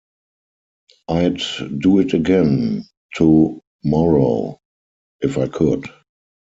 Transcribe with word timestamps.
I'd 1.09 1.41
do 1.77 1.99
it 1.99 2.15
again 2.15 2.85
to-morrow, 3.17 4.59
if 5.21 5.37
I 5.37 5.47
could. 5.47 5.85